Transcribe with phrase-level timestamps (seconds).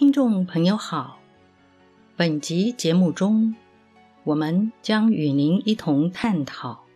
[0.00, 1.20] 听众朋友好，
[2.16, 3.54] 本集节目中，
[4.24, 6.86] 我们将与您一同探讨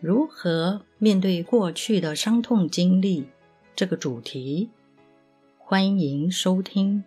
[0.00, 3.26] 如何面对过去的伤痛经历
[3.74, 4.70] 这个主题。
[5.58, 7.02] 欢迎收听。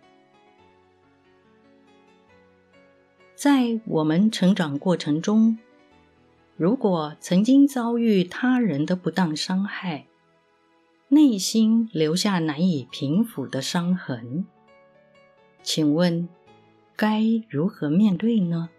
[3.34, 5.56] 在我们成长过程中，
[6.54, 10.04] 如果曾经遭遇他人的不当伤害，
[11.08, 14.44] 内心留下难以平抚的伤痕。
[15.62, 16.28] 请问，
[16.96, 18.70] 该如何面对呢？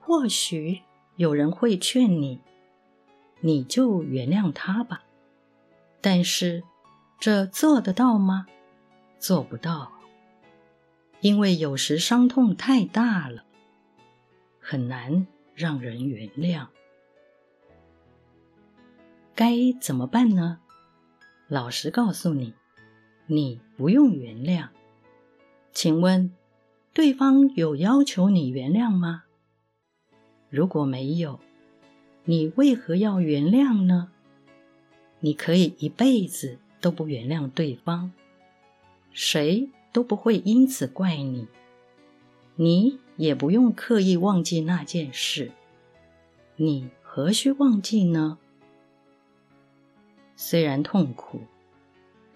[0.00, 0.82] 或许
[1.16, 2.40] 有人会劝你，
[3.40, 5.04] 你就原谅他吧。
[6.00, 6.64] 但是，
[7.18, 8.46] 这做得到吗？
[9.18, 9.92] 做不到，
[11.20, 13.44] 因为有时伤痛太大了，
[14.58, 16.66] 很难让人原谅。
[19.34, 20.58] 该怎么办呢？
[21.46, 22.54] 老实告诉你，
[23.26, 24.68] 你不用原谅。
[25.72, 26.30] 请问，
[26.92, 29.24] 对方有要求你原谅吗？
[30.50, 31.40] 如果没有，
[32.24, 34.12] 你为何要原谅呢？
[35.20, 38.12] 你可以一辈子都不原谅对方，
[39.12, 41.48] 谁都不会因此怪你，
[42.56, 45.52] 你也不用刻意忘记那件事，
[46.56, 48.36] 你何须忘记呢？
[50.36, 51.40] 虽然痛苦，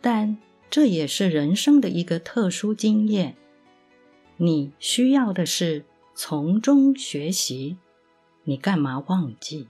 [0.01, 0.39] 但……
[0.69, 3.37] 这也是人生的一个特殊经验，
[4.37, 7.79] 你需要的是从中学习。
[8.49, 9.67] 你干嘛忘记？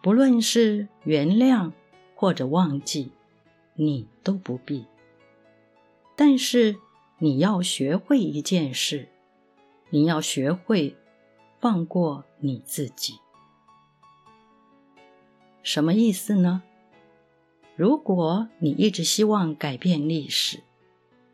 [0.00, 1.72] 不论是原谅
[2.14, 3.10] 或者忘记，
[3.74, 4.86] 你都不必。
[6.14, 6.76] 但是
[7.18, 9.08] 你要学会一件事，
[9.90, 10.96] 你要学会
[11.58, 13.14] 放过你自己。
[15.64, 16.62] 什么意思呢？
[17.76, 20.60] 如果你一直希望改变历史，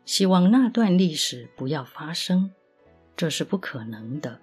[0.03, 2.51] 希望那段历史不要发生，
[3.15, 4.41] 这是不可能的。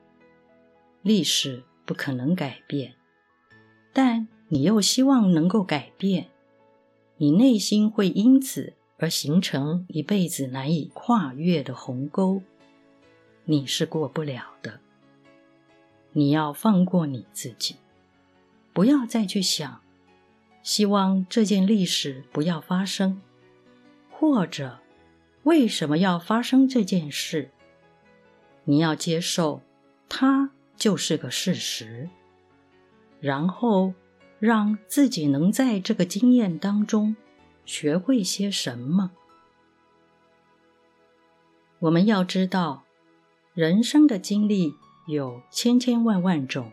[1.03, 2.95] 历史不可能改变，
[3.93, 6.31] 但你又希望能够改变，
[7.19, 12.41] 你内心会因此而形成一辈子难以跨越的鸿沟，
[13.45, 14.81] 你是过不了的。
[16.13, 17.77] 你要放过你自己，
[18.73, 19.83] 不要再去想。
[20.63, 23.21] 希望这件历史不要发生，
[24.11, 24.79] 或者
[25.45, 27.51] 为什么要发生这件事？
[28.65, 29.63] 你要接受
[30.09, 32.09] 它就是个事实，
[33.21, 33.95] 然后
[34.39, 37.17] 让自己能在这个经验当中
[37.65, 39.13] 学会些什么。
[41.79, 42.85] 我们要知道，
[43.55, 44.75] 人生的经历
[45.09, 46.71] 有千千万万种，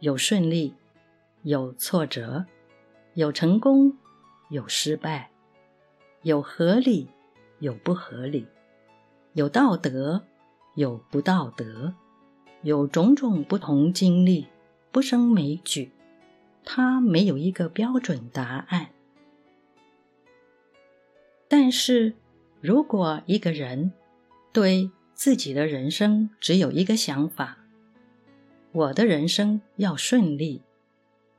[0.00, 0.74] 有顺利，
[1.42, 2.46] 有挫折。
[3.16, 3.96] 有成功，
[4.50, 5.30] 有失败，
[6.20, 7.08] 有合理，
[7.60, 8.46] 有不合理，
[9.32, 10.22] 有道德，
[10.74, 11.94] 有不道德，
[12.60, 14.46] 有种种不同经历，
[14.92, 15.90] 不胜枚举。
[16.62, 18.90] 它没有一个标准答案。
[21.48, 22.12] 但是，
[22.60, 23.94] 如果一个人
[24.52, 27.56] 对自己的人生只有一个想法：
[28.72, 30.60] 我的人生要顺利，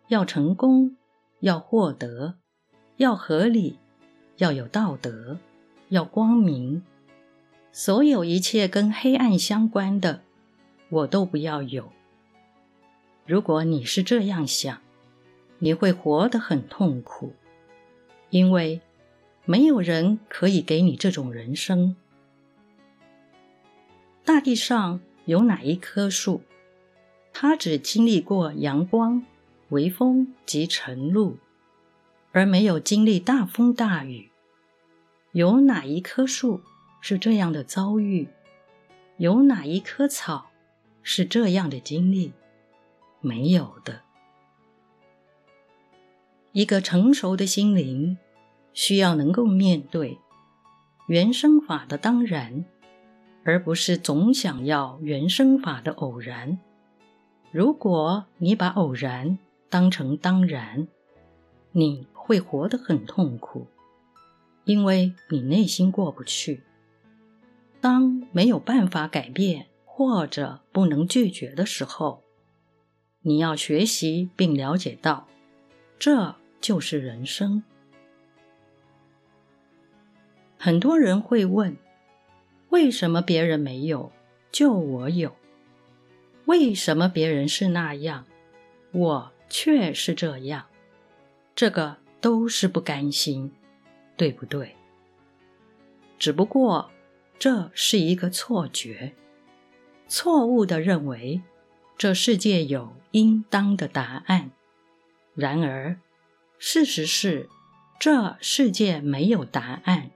[0.07, 0.95] 要成功。
[1.39, 2.35] 要获得，
[2.97, 3.77] 要合理，
[4.37, 5.37] 要有道德，
[5.89, 6.83] 要光明，
[7.71, 10.21] 所有一切跟黑暗相关的，
[10.89, 11.91] 我都不要有。
[13.25, 14.81] 如果你是这样想，
[15.59, 17.33] 你会活得很痛苦，
[18.29, 18.81] 因为
[19.45, 21.95] 没有人可以给你这种人生。
[24.25, 26.41] 大地上有哪一棵树，
[27.31, 29.23] 它只经历过阳光？
[29.69, 31.37] 微风及晨露，
[32.31, 34.29] 而没有经历大风大雨。
[35.33, 36.61] 有哪一棵树
[37.01, 38.29] 是这样的遭遇？
[39.17, 40.51] 有哪一棵草
[41.03, 42.31] 是这样的经历？
[43.19, 44.01] 没有的。
[46.53, 48.17] 一个成熟的心灵
[48.73, 50.17] 需要能够面对
[51.07, 52.65] 原生法的当然，
[53.43, 56.57] 而不是总想要原生法的偶然。
[57.51, 59.37] 如果你把偶然，
[59.69, 60.87] 当成当然，
[61.71, 63.67] 你会活得很痛苦，
[64.63, 66.63] 因为你内心过不去。
[67.79, 72.23] 当没有办法改变或者不能拒绝的时候，
[73.21, 75.27] 你要学习并了解到，
[75.99, 77.63] 这就是人生。
[80.57, 81.77] 很多人会问：
[82.69, 84.11] 为什么别人没有，
[84.51, 85.35] 就我有？
[86.45, 88.25] 为什么别人是那样，
[88.91, 89.31] 我？
[89.49, 90.65] 却是这样，
[91.55, 93.51] 这个都是不甘心，
[94.15, 94.75] 对不对？
[96.19, 96.89] 只不过
[97.39, 99.13] 这是一个错觉，
[100.07, 101.41] 错误的认为
[101.97, 104.51] 这世界有应当的答案。
[105.35, 105.99] 然而，
[106.57, 107.49] 事实是，
[107.99, 110.09] 这世界没有答案，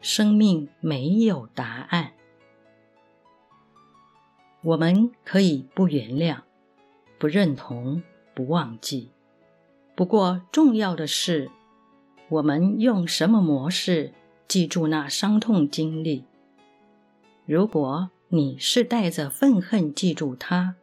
[0.00, 2.12] 生命没有答案。
[4.62, 6.40] 我们可以不原谅、
[7.18, 8.02] 不认同、
[8.36, 9.10] 不忘记。
[9.96, 11.50] 不过，重要的是，
[12.28, 14.12] 我们用什么模式
[14.46, 16.24] 记住那伤痛经历？
[17.46, 20.76] 如果你是带着愤恨记住它，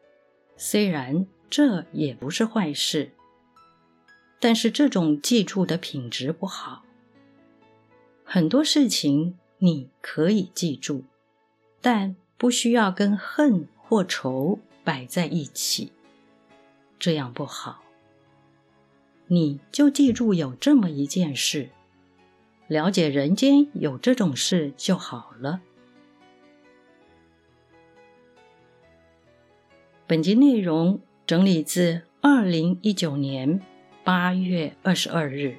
[0.58, 3.12] 虽然这也不是坏事，
[4.40, 6.84] 但是这种记住的品质不好。
[8.24, 11.04] 很多事情你可以记住，
[11.80, 13.68] 但不需要跟恨。
[13.86, 15.92] 或仇摆在一起，
[17.04, 17.84] 这样不好。
[19.28, 21.68] 你就记住有这么一件事，
[22.68, 25.60] 了解人间有这种事就好了。
[30.08, 33.60] 本集内容整理自二零一九年
[34.06, 35.58] 八月二十二日，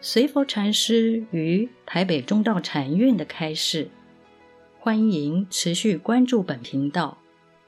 [0.00, 3.90] 随佛禅师于台北中道禅院的开示。
[4.80, 7.18] 欢迎持续关注本频道。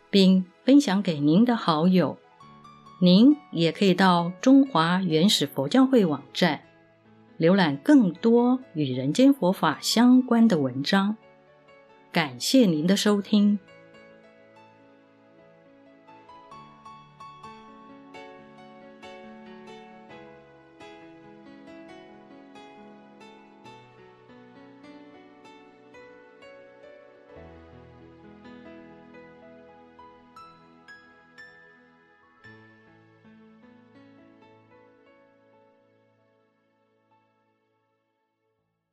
[0.08, 2.16] 并分享给您的好友。
[2.98, 6.62] 您也可以到中华原始佛教会网站
[7.38, 11.16] 浏览更多与人间佛法相关的文章。
[12.10, 13.58] 感谢您的收听。